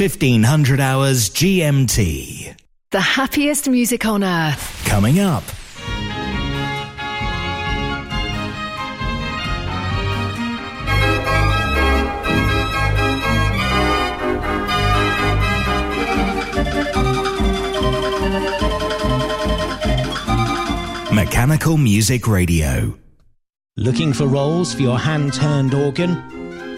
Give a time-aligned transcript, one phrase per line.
[0.00, 2.54] It's 1500 hours GMT.
[2.92, 4.84] The happiest music on earth.
[4.86, 5.42] Coming up.
[21.12, 22.96] Mechanical Music Radio.
[23.76, 26.37] Looking for rolls for your hand turned organ?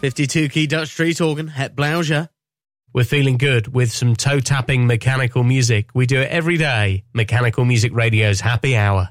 [0.00, 2.30] Fifty-two key Dutch Street organ, Het Blauja.
[2.92, 5.90] We're feeling good with some toe tapping mechanical music.
[5.94, 7.04] We do it every day.
[7.12, 9.10] Mechanical Music Radio's happy hour.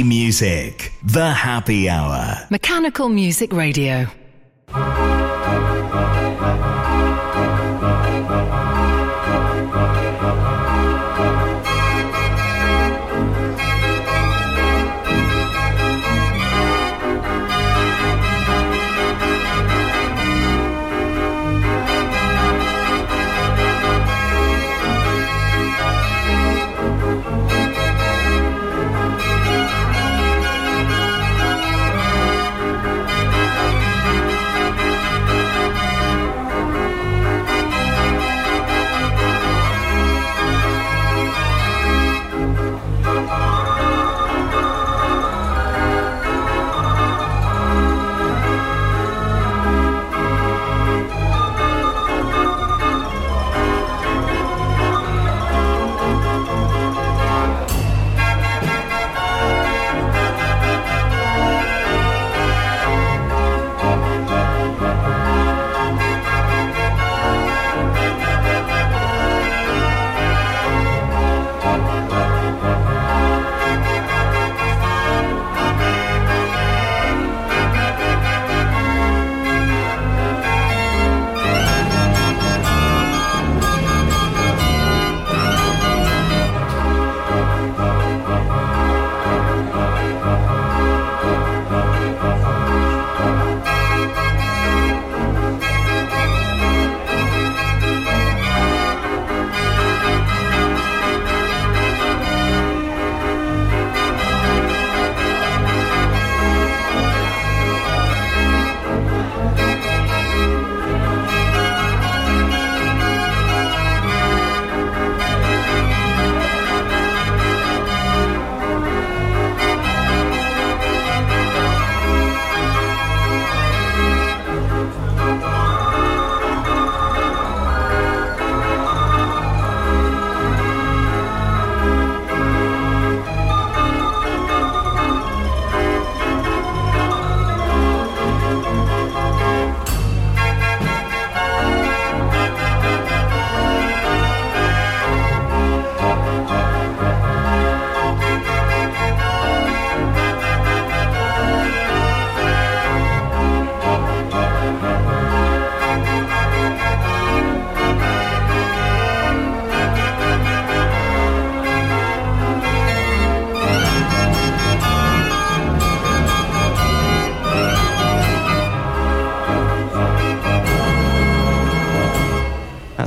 [0.00, 0.92] Music.
[1.02, 2.46] The happy hour.
[2.48, 4.06] Mechanical Music Radio.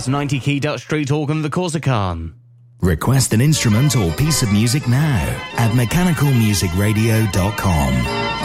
[0.06, 2.36] That's 90 key Dutch Street organ, the Corsican.
[2.80, 5.18] Request an instrument or piece of music now
[5.58, 8.44] at mechanicalmusicradio.com.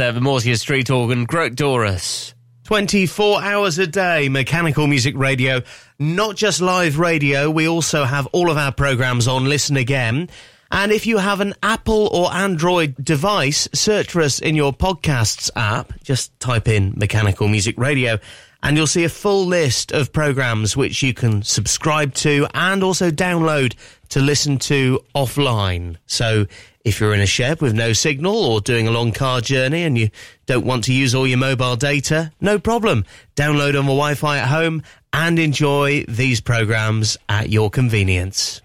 [0.00, 2.32] The Moorsia Street organ, Grote Dorus.
[2.64, 5.60] 24 hours a day, mechanical music radio,
[5.98, 7.50] not just live radio.
[7.50, 10.30] We also have all of our programs on Listen Again.
[10.70, 15.50] And if you have an Apple or Android device, search for us in your podcasts
[15.54, 15.92] app.
[16.02, 18.18] Just type in mechanical music radio
[18.62, 23.10] and you'll see a full list of programs which you can subscribe to and also
[23.10, 23.74] download
[24.10, 25.96] to listen to offline.
[26.06, 26.46] So
[26.84, 29.98] if you're in a shed with no signal or doing a long car journey and
[29.98, 30.10] you
[30.46, 33.04] don't want to use all your mobile data, no problem.
[33.36, 38.62] Download on the Wi-Fi at home and enjoy these programs at your convenience.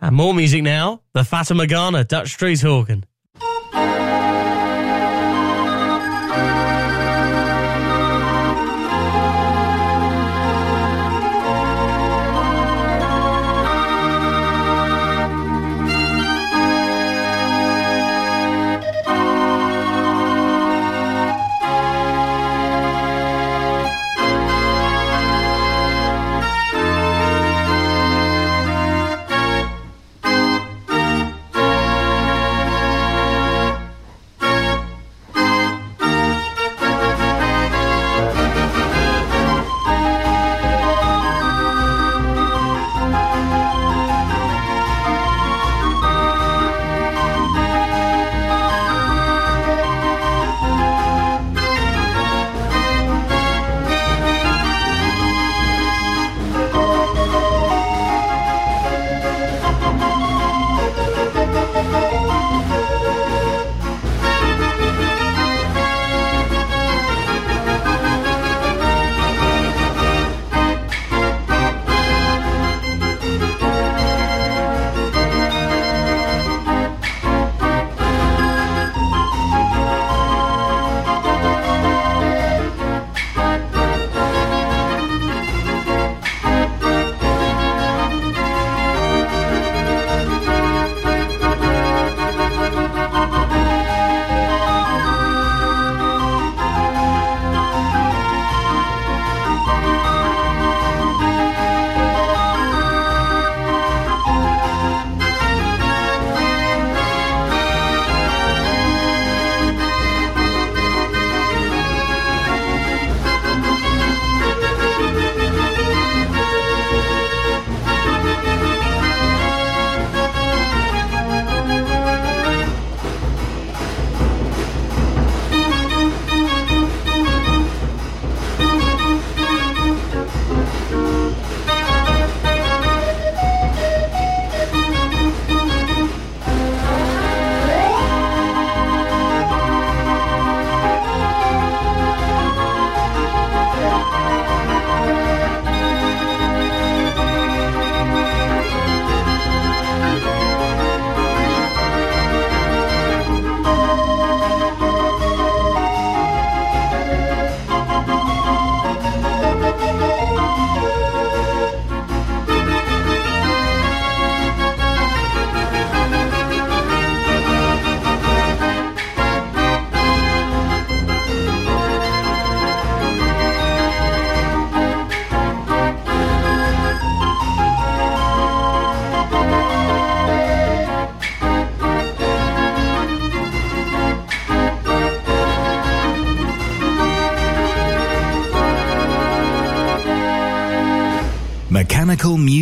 [0.00, 1.00] And more music now.
[1.14, 3.06] The Fata Morgana Dutch Street Organ.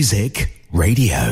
[0.02, 1.31] Music Radio.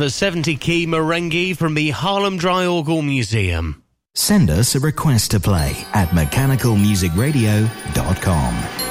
[0.00, 3.82] The 70 key Marenghi from the Haarlem Draaiorgel Museum.
[4.14, 8.89] Send us a request to play at mechanicalmusicradio.com.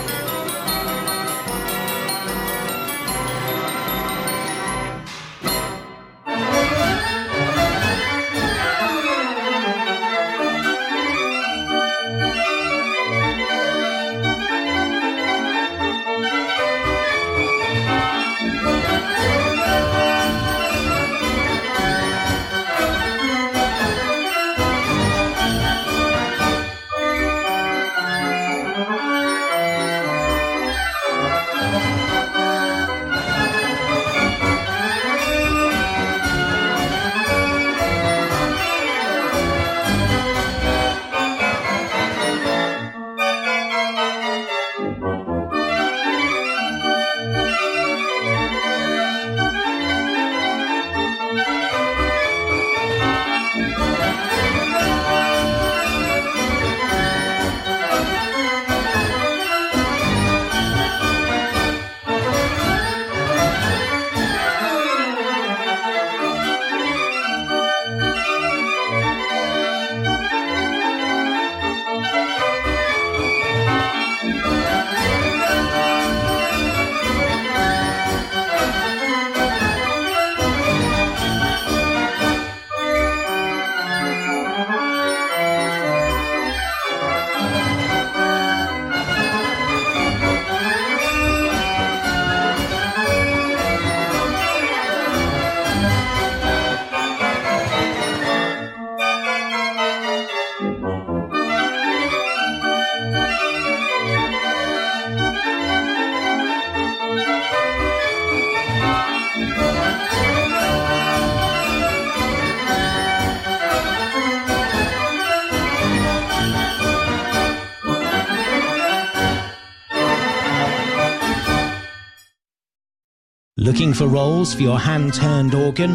[123.70, 125.92] Looking for rolls for your hand-turned organ?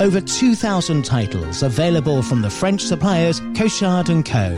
[0.00, 4.56] Over 2,000 titles available from the French suppliers Cochard & Co.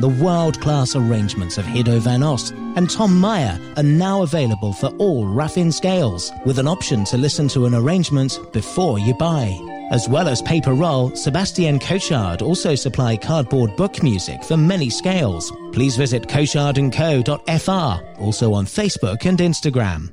[0.00, 5.24] The world-class arrangements of Hiddo van Ost and Tom Meyer are now available for all
[5.24, 9.58] Raffin scales, with an option to listen to an arrangement before you buy.
[9.90, 15.50] As well as paper roll, Sebastien Cochard also supply cardboard book music for many scales.
[15.72, 20.12] Please visit cochardandco.fr, also on Facebook and Instagram.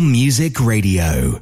[0.00, 1.41] Music Radio.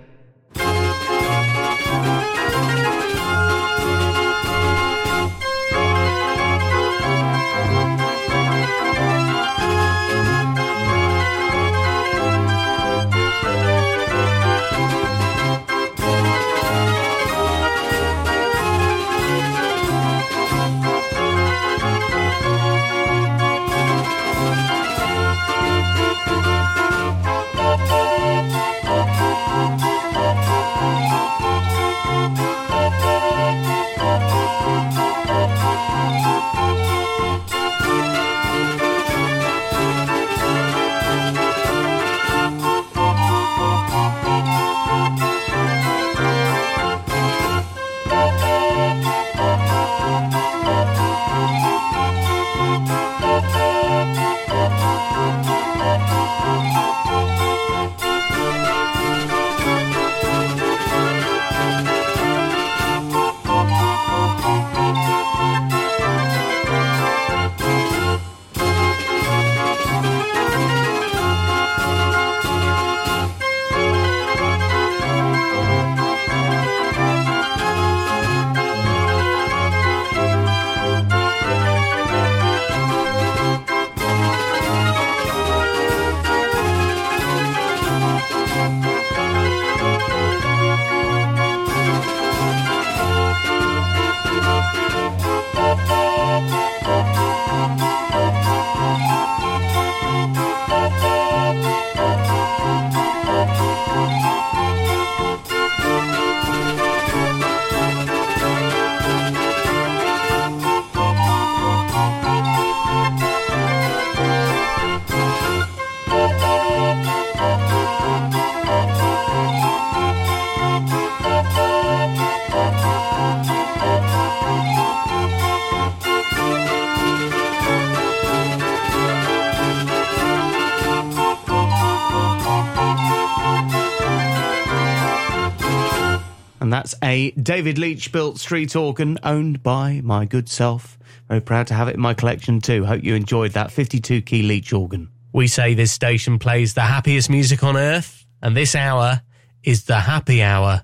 [137.01, 140.97] A David Leach built street organ owned by my good self.
[141.27, 142.85] Very proud to have it in my collection too.
[142.85, 145.09] Hope you enjoyed that 52 key Leach organ.
[145.33, 149.21] We say this station plays the happiest music on earth, and this hour
[149.63, 150.83] is the happy hour.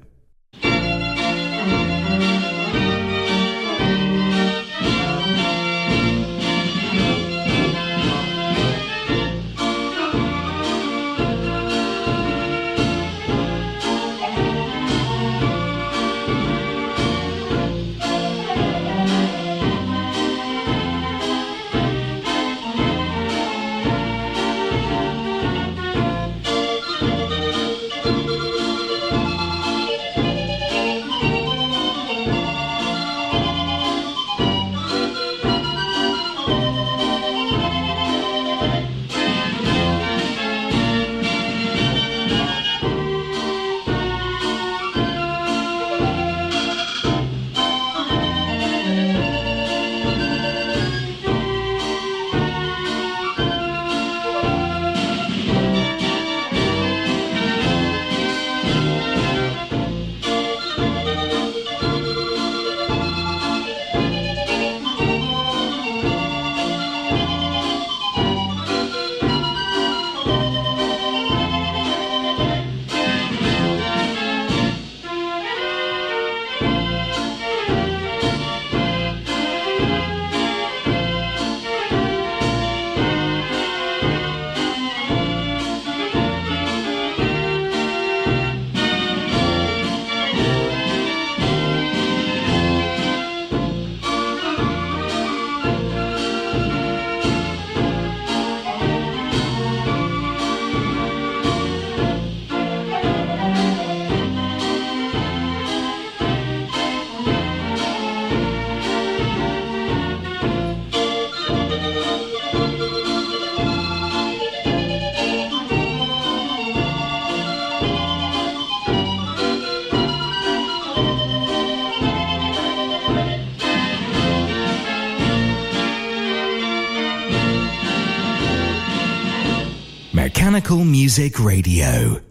[130.79, 132.30] Music Radio.